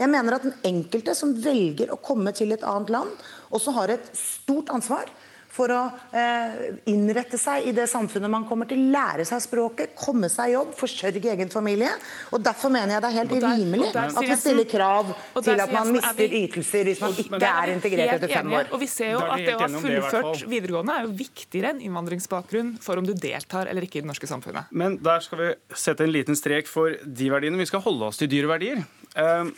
Jeg 0.00 0.08
mener 0.08 0.38
at 0.38 0.46
den 0.46 0.56
enkelte 0.64 1.12
som 1.18 1.34
velger 1.44 1.90
å 1.92 1.98
komme 2.00 2.32
til 2.32 2.54
et 2.54 2.64
annet 2.64 2.92
land, 2.94 3.24
også 3.52 3.74
har 3.76 3.92
et 3.92 4.06
stort 4.16 4.72
ansvar 4.72 5.10
for 5.50 5.72
å 5.74 5.80
eh, 6.14 6.58
innrette 6.90 7.38
seg 7.40 7.66
i 7.68 7.74
det 7.76 7.86
samfunnet 7.90 8.30
man 8.30 8.46
kommer 8.48 8.68
til, 8.70 8.82
lære 8.92 9.26
seg 9.28 9.42
språket, 9.44 9.94
komme 9.98 10.30
seg 10.32 10.52
i 10.52 10.54
jobb, 10.54 10.74
forsørge 10.78 11.32
egen 11.34 11.50
familie. 11.52 11.90
Og 12.30 12.42
Derfor 12.44 12.72
mener 12.72 12.96
jeg 12.96 13.04
det 13.04 13.10
er 13.10 13.16
helt 13.18 13.34
urimelig 13.34 13.90
at 14.00 14.18
vi 14.24 14.36
stiller 14.38 14.68
krav 14.70 15.10
til 15.40 15.62
at 15.62 15.74
man 15.74 15.92
mister 15.94 16.36
ytelser 16.40 16.88
hvis 16.88 17.02
man 17.02 17.16
ikke 17.24 17.50
er 17.50 17.74
integrert 17.74 18.14
etter 18.16 18.34
fem 18.34 18.54
år. 18.60 18.70
Og 18.70 18.82
vi 18.82 18.90
ser 18.90 19.14
jo 19.14 19.24
at 19.24 19.44
det 19.44 19.56
å 19.56 19.62
ha 19.64 19.70
fullført 19.74 20.46
videregående 20.50 20.96
er 20.96 21.08
jo 21.08 21.14
viktigere 21.20 21.74
enn 21.74 21.82
innvandringsbakgrunn 21.88 22.76
for 22.82 23.00
om 23.00 23.08
du 23.08 23.14
deltar 23.14 23.70
eller 23.70 23.86
ikke 23.86 24.00
i 24.00 24.04
det 24.04 24.10
norske 24.10 24.30
samfunnet. 24.30 24.70
Men 24.70 24.98
der 25.02 25.26
skal 25.26 25.42
vi 25.42 25.50
sette 25.76 26.06
en 26.06 26.14
liten 26.14 26.38
strek 26.38 26.70
for 26.70 26.94
de 27.04 27.30
verdiene. 27.32 27.60
Vi 27.60 27.68
skal 27.70 27.84
holde 27.84 28.10
oss 28.10 28.20
til 28.20 28.30
dyreverdier. 28.32 28.82
Uh, 29.16 29.50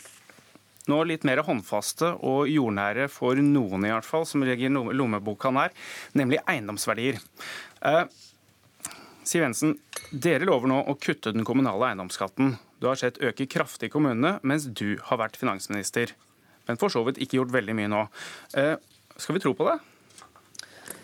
nå 0.91 0.99
litt 1.07 1.23
mer 1.27 1.43
håndfaste 1.47 2.09
og 2.25 2.49
jordnære 2.51 3.07
for 3.11 3.39
noen, 3.39 3.87
i 3.87 3.93
hvert 3.93 4.07
fall, 4.07 4.27
som 4.27 4.43
legger 4.43 4.73
lommeboka 4.73 5.51
nær, 5.53 5.73
nemlig 6.17 6.41
eiendomsverdier. 6.49 7.21
Eh, 7.87 8.03
Siv 9.23 9.45
Jensen, 9.45 9.77
dere 10.11 10.43
lover 10.49 10.67
nå 10.67 10.81
å 10.83 10.97
kutte 10.99 11.31
den 11.31 11.45
kommunale 11.47 11.93
eiendomsskatten. 11.93 12.57
Du 12.83 12.89
har 12.89 12.99
sett 12.99 13.21
øke 13.23 13.47
kraftig 13.47 13.87
i 13.87 13.93
kommunene 13.93 14.35
mens 14.43 14.67
du 14.67 14.97
har 15.07 15.21
vært 15.21 15.39
finansminister. 15.39 16.11
Men 16.67 16.79
for 16.79 16.91
så 16.91 17.05
vidt 17.07 17.21
ikke 17.23 17.39
gjort 17.39 17.55
veldig 17.55 17.75
mye 17.77 17.91
nå. 17.91 18.01
Eh, 18.59 18.75
skal 19.15 19.37
vi 19.37 19.43
tro 19.43 19.53
på 19.55 19.67
det? 19.69 19.77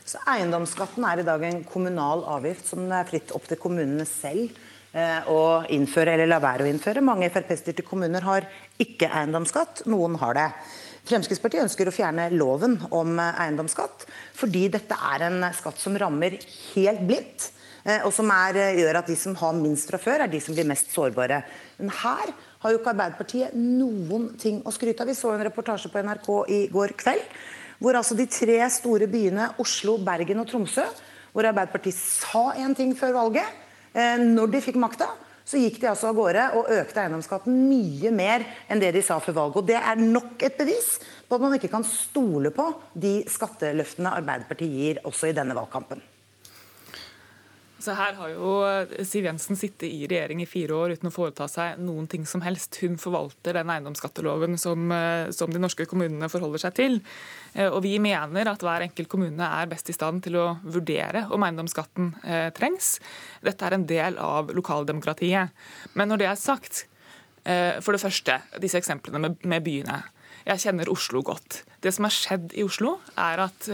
Så 0.09 0.19
Eiendomsskatten 0.27 1.05
er 1.05 1.21
i 1.21 1.27
dag 1.27 1.43
en 1.45 1.63
kommunal 1.67 2.25
avgift 2.27 2.67
som 2.67 2.81
det 2.89 2.97
er 2.97 3.07
fritt 3.07 3.31
opp 3.35 3.47
til 3.47 3.59
kommunene 3.61 4.07
selv 4.09 4.57
å 4.89 5.41
innføre 5.69 6.15
eller 6.15 6.25
la 6.25 6.39
være 6.41 6.65
å 6.65 6.69
innføre. 6.69 7.03
Mange 7.05 7.27
Frp-styrte 7.29 7.83
kommuner 7.85 8.23
har 8.25 8.47
ikke 8.81 9.11
eiendomsskatt, 9.19 9.83
noen 9.85 10.15
har 10.17 10.33
det. 10.33 10.47
Fremskrittspartiet 11.09 11.63
ønsker 11.63 11.89
å 11.89 11.93
fjerne 11.93 12.27
loven 12.35 12.75
om 12.93 13.15
eh, 13.17 13.39
eiendomsskatt, 13.45 14.05
fordi 14.37 14.67
dette 14.73 14.97
er 15.13 15.25
en 15.29 15.47
skatt 15.57 15.79
som 15.81 15.95
rammer 15.97 16.35
helt 16.73 17.01
blindt. 17.07 17.47
Eh, 17.85 18.03
og 18.05 18.11
som 18.13 18.29
er, 18.33 18.59
gjør 18.77 18.99
at 18.99 19.09
de 19.09 19.15
som 19.17 19.37
har 19.39 19.55
minst 19.57 19.89
fra 19.89 19.99
før, 20.01 20.25
er 20.25 20.31
de 20.31 20.41
som 20.43 20.57
blir 20.57 20.67
mest 20.69 20.91
sårbare. 20.93 21.41
Men 21.79 21.93
her 22.01 22.33
har 22.59 22.73
jo 22.73 22.81
ikke 22.81 22.91
Arbeiderpartiet 22.93 23.55
noen 23.57 24.33
ting 24.41 24.59
å 24.67 24.73
skryte 24.75 25.05
av. 25.05 25.09
Vi 25.09 25.17
så 25.17 25.31
en 25.33 25.45
reportasje 25.47 25.89
på 25.93 26.03
NRK 26.03 26.29
i 26.53 26.59
går 26.73 26.93
kveld, 26.99 27.39
hvor 27.79 27.95
altså 27.95 28.17
de 28.19 28.27
tre 28.29 28.59
store 28.75 29.07
byene 29.09 29.53
Oslo, 29.63 29.95
Bergen 30.03 30.43
og 30.43 30.49
Tromsø, 30.51 30.85
hvor 31.31 31.47
Arbeiderpartiet 31.47 31.95
sa 31.95 32.49
én 32.59 32.75
ting 32.77 32.91
før 32.99 33.15
valget, 33.15 33.47
Eh, 33.47 33.68
når 33.93 34.51
de 34.53 34.61
fikk 34.61 34.77
makta, 34.81 35.07
så 35.49 35.57
gikk 35.57 35.79
de 35.81 35.87
altså 35.89 36.11
av 36.11 36.17
gårde 36.19 36.43
og 36.59 36.69
økte 36.75 37.01
eiendomsskatten 37.01 37.55
mye 37.65 38.11
mer 38.13 38.45
enn 38.69 38.81
det 38.81 38.91
de 38.93 39.01
sa 39.05 39.17
før 39.23 39.37
valget. 39.39 39.57
Og 39.57 39.67
Det 39.71 39.79
er 39.79 40.03
nok 40.03 40.45
et 40.45 40.59
bevis 40.59 40.91
på 41.25 41.37
at 41.37 41.41
man 41.41 41.55
ikke 41.57 41.71
kan 41.73 41.85
stole 41.87 42.51
på 42.53 42.67
de 42.93 43.15
skatteløftene 43.29 44.13
Arbeiderpartiet 44.21 44.75
gir 44.77 45.01
også 45.09 45.31
i 45.31 45.35
denne 45.37 45.57
valgkampen. 45.57 46.03
Så 47.79 47.93
her 47.95 48.15
har 48.17 48.31
jo 48.33 48.53
eh, 48.67 49.05
Siv 49.07 49.23
Jensen 49.29 49.57
sittet 49.59 49.87
i 49.87 50.03
regjering 50.09 50.41
i 50.43 50.47
fire 50.49 50.75
år 50.75 50.93
uten 50.97 51.07
å 51.07 51.13
foreta 51.15 51.47
seg 51.47 51.79
noen 51.79 52.09
ting 52.11 52.25
som 52.27 52.43
helst. 52.43 52.75
Hun 52.83 52.99
forvalter 52.99 53.55
den 53.55 53.71
eiendomsskatteloven 53.71 54.59
som, 54.59 54.89
eh, 54.91 55.31
som 55.35 55.51
de 55.53 55.61
norske 55.63 55.87
kommunene 55.87 56.27
forholder 56.31 56.65
seg 56.65 56.75
til. 56.75 56.99
Eh, 57.53 57.69
og 57.69 57.79
vi 57.87 57.95
mener 58.03 58.51
at 58.51 58.65
hver 58.65 58.83
enkelt 58.89 59.11
kommune 59.11 59.47
er 59.47 59.71
best 59.71 59.91
i 59.91 59.95
stand 59.95 60.25
til 60.27 60.35
å 60.41 60.47
vurdere 60.65 61.25
om 61.31 61.45
eiendomsskatten 61.47 62.11
trengs. 62.55 62.97
Dette 63.45 63.65
er 63.65 63.75
en 63.75 63.85
del 63.87 64.17
av 64.21 64.51
lokaldemokratiet. 64.55 65.55
Men 65.95 66.11
når 66.11 66.21
det 66.21 66.27
er 66.29 66.39
sagt, 66.39 66.85
for 67.81 67.95
det 67.95 68.01
første, 68.01 68.35
disse 68.61 68.77
eksemplene 68.77 69.21
med, 69.23 69.37
med 69.47 69.63
byene. 69.65 70.01
Jeg 70.45 70.61
kjenner 70.65 70.91
Oslo 70.91 71.21
godt. 71.25 71.63
Det 71.81 71.93
som 71.95 72.05
har 72.05 72.13
skjedd 72.13 72.53
i 72.59 72.65
Oslo, 72.67 72.97
er 73.17 73.41
at 73.47 73.69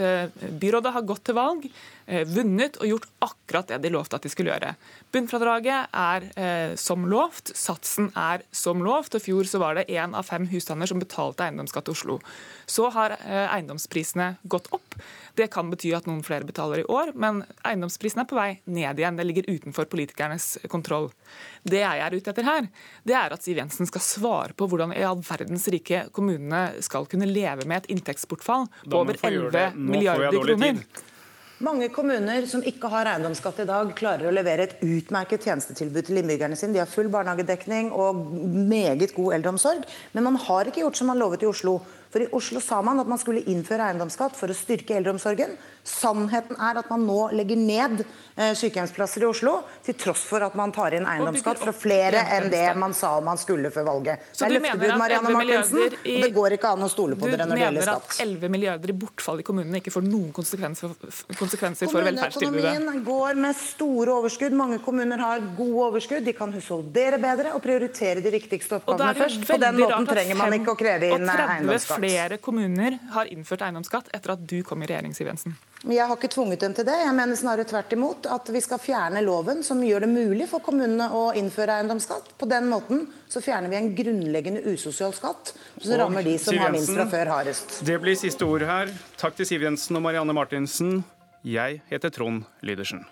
byrådet 0.62 0.94
har 0.94 1.06
gått 1.08 1.24
til 1.28 1.36
valg 1.36 1.66
vunnet 2.06 2.76
og 2.78 2.86
gjort 2.86 3.06
akkurat 3.24 3.68
det 3.72 3.80
de 3.82 3.90
lovte 3.90 4.18
at 4.18 4.26
de 4.26 4.30
skulle 4.30 4.52
gjøre. 4.52 4.74
Bunnfradraget 5.14 5.94
er 5.96 6.26
eh, 6.38 6.74
som 6.78 7.06
lovt, 7.10 7.50
satsen 7.56 8.10
er 8.18 8.44
som 8.54 8.82
lovt. 8.84 9.14
og 9.14 9.22
I 9.22 9.26
fjor 9.26 9.48
så 9.50 9.60
var 9.62 9.78
det 9.78 9.88
én 9.90 10.14
av 10.14 10.26
fem 10.28 10.46
husstander 10.50 10.90
som 10.90 11.02
betalte 11.02 11.46
eiendomsskatt 11.46 11.88
i 11.88 11.94
Oslo. 11.94 12.18
Så 12.66 12.90
har 12.94 13.16
eh, 13.18 13.46
eiendomsprisene 13.56 14.36
gått 14.44 14.70
opp. 14.76 14.98
Det 15.36 15.48
kan 15.52 15.70
bety 15.70 15.90
at 15.96 16.06
noen 16.08 16.22
flere 16.26 16.46
betaler 16.48 16.82
i 16.82 16.86
år, 16.88 17.12
men 17.14 17.42
eiendomsprisene 17.66 18.24
er 18.24 18.30
på 18.30 18.38
vei 18.38 18.48
ned 18.64 19.00
igjen. 19.00 19.18
Det 19.18 19.26
ligger 19.26 19.50
utenfor 19.50 19.88
politikernes 19.92 20.52
kontroll. 20.72 21.10
Det 21.66 21.82
jeg 21.82 22.04
er 22.06 22.16
ute 22.16 22.32
etter 22.32 22.46
her, 22.46 22.70
det 23.06 23.18
er 23.18 23.34
at 23.34 23.44
Siv 23.44 23.60
Jensen 23.60 23.88
skal 23.90 24.04
svare 24.04 24.56
på 24.56 24.68
hvordan 24.70 24.94
i 24.96 25.04
all 25.06 25.20
verdens 25.26 25.66
rike 25.72 26.06
kommunene 26.16 26.82
skal 26.84 27.08
kunne 27.10 27.28
leve 27.28 27.66
med 27.66 27.84
et 27.84 27.92
inntektsbortfall 27.96 28.70
på 28.86 29.02
over 29.02 29.20
11 29.20 29.76
milliarder 29.76 30.40
kroner. 30.40 30.82
Mange 31.64 31.86
kommuner 31.88 32.44
som 32.44 32.60
ikke 32.68 32.90
har 32.92 33.08
eiendomsskatt 33.08 33.62
i 33.62 33.64
dag, 33.68 33.88
klarer 33.96 34.28
å 34.28 34.32
levere 34.34 34.66
et 34.66 34.74
utmerket 34.84 35.46
tjenestetilbud 35.46 36.04
til 36.04 36.20
innbyggerne 36.20 36.58
sine. 36.58 36.74
De 36.74 36.82
har 36.82 36.90
full 36.90 37.08
barnehagedekning 37.08 37.88
og 37.96 38.18
meget 38.68 39.14
god 39.16 39.38
eldreomsorg. 39.38 39.86
Men 40.12 40.26
man 40.26 40.36
har 40.44 40.68
ikke 40.68 40.82
gjort 40.82 41.00
som 41.00 41.08
man 41.08 41.22
lovet 41.22 41.46
i 41.46 41.48
Oslo. 41.48 41.78
For 42.16 42.22
I 42.22 42.28
Oslo 42.32 42.60
sa 42.60 42.78
man 42.82 42.96
at 42.96 43.08
man 43.12 43.18
skulle 43.20 43.42
innføre 43.44 43.90
eiendomsskatt 43.90 44.38
for 44.38 44.48
å 44.48 44.54
styrke 44.56 44.94
eldreomsorgen. 44.96 45.50
Sannheten 45.86 46.56
er 46.56 46.78
at 46.80 46.88
man 46.88 47.02
nå 47.04 47.26
legger 47.36 47.58
ned 47.60 47.98
eh, 48.00 48.54
sykehjemsplasser 48.56 49.20
i 49.20 49.26
Oslo, 49.28 49.58
til 49.84 49.98
tross 50.00 50.22
for 50.24 50.40
at 50.46 50.54
man 50.56 50.72
tar 50.72 50.96
inn 50.96 51.04
eiendomsskatt 51.04 51.60
fra 51.60 51.74
flere 51.76 52.22
enn 52.38 52.48
det 52.50 52.64
man 52.80 52.96
sa 52.96 53.10
man 53.20 53.36
skulle 53.36 53.68
før 53.74 53.84
valget. 53.90 54.24
Så 54.32 54.48
det 54.48 54.56
er 54.56 54.64
løftebrudd, 54.64 54.94
Marianne 55.02 55.32
Martinsen, 55.36 55.82
og 55.92 56.24
det 56.24 56.30
går 56.38 56.56
ikke 56.56 56.70
an 56.72 56.86
å 56.86 56.88
stole 56.88 57.18
på 57.20 57.28
dere 57.28 57.44
når 57.50 57.60
det 57.60 57.66
gjelder 57.66 57.86
skatt. 57.90 58.08
Du 58.08 58.16
mener 58.16 58.24
at 58.24 58.40
11 58.46 58.54
milliarder 58.56 58.94
i 58.94 58.96
bortfall 59.04 59.44
i 59.44 59.46
kommunene 59.50 59.82
ikke 59.84 59.94
får 59.98 60.08
noen 60.08 60.32
konsekvenser, 60.40 60.96
konsekvenser 61.36 61.92
for 61.92 62.08
velferdstilbudet? 62.08 62.64
Kommuneøkonomien 62.64 63.06
går 63.10 63.42
med 63.44 63.60
store 63.60 64.16
overskudd. 64.22 64.56
Mange 64.56 64.80
kommuner 64.88 65.26
har 65.26 65.44
gode 65.60 65.90
overskudd. 65.90 66.24
De 66.24 66.32
kan 66.40 66.56
husholdere 66.56 67.20
bedre 67.20 67.52
og 67.52 67.60
prioritere 67.68 68.24
de 68.24 68.34
viktigste 68.38 68.80
oppgavene 68.80 69.14
først. 69.20 69.46
På 69.52 69.60
den 69.68 69.84
måten 69.84 70.10
trenger 70.14 70.42
man 70.42 70.58
ikke 70.62 70.72
å 70.72 70.80
kreve 70.80 71.12
inn 71.12 71.28
eiendomsskatt 71.36 72.05
flere 72.06 72.38
kommuner 72.42 72.98
har 73.12 73.28
innført 73.32 73.64
eiendomsskatt 73.66 74.12
etter 74.14 74.32
at 74.36 74.44
du 74.48 74.60
kom 74.66 74.82
i 74.82 74.88
regjering, 74.88 75.14
Siv 75.16 75.28
Jensen? 75.28 75.56
Jeg 75.86 76.06
har 76.08 76.16
ikke 76.16 76.30
tvunget 76.32 76.62
dem 76.64 76.74
til 76.74 76.86
det. 76.88 76.94
Jeg 77.02 77.14
mener 77.14 77.38
snarere 77.38 77.66
tvert 77.68 77.92
imot 77.94 78.28
at 78.32 78.48
vi 78.54 78.62
skal 78.64 78.80
fjerne 78.82 79.22
loven 79.26 79.60
som 79.66 79.82
gjør 79.84 80.06
det 80.06 80.10
mulig 80.10 80.48
for 80.50 80.64
kommunene 80.64 81.08
å 81.14 81.26
innføre 81.38 81.80
eiendomsskatt. 81.80 82.32
På 82.38 82.48
den 82.50 82.70
måten 82.70 83.04
så 83.30 83.42
fjerner 83.44 83.70
vi 83.72 83.80
en 83.80 83.92
grunnleggende 83.98 84.64
usosial 84.66 85.14
skatt 85.16 85.52
som 85.54 85.92
og 85.92 86.00
rammer 86.04 86.26
de 86.26 86.38
som 86.42 86.58
har 86.58 86.74
minst 86.74 86.94
fra 86.94 87.06
før, 87.10 87.34
hardest. 87.36 87.80
Det 87.86 87.98
blir 88.02 88.18
siste 88.18 88.48
ord 88.48 88.66
her. 88.66 88.94
Takk 89.20 89.36
til 89.38 89.50
Siv 89.50 89.66
Jensen 89.66 90.00
og 90.00 90.06
Marianne 90.06 90.34
Martinsen. 90.36 91.04
Jeg 91.46 91.82
heter 91.92 92.10
Trond 92.10 92.48
Lydersen. 92.66 93.04